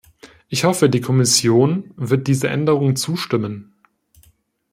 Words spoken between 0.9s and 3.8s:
Kommission wird dieser Änderung zustimmen.